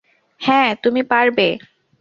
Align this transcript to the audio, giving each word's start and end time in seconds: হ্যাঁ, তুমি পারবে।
হ্যাঁ, 0.41 0.75
তুমি 0.83 1.01
পারবে। 1.03 1.47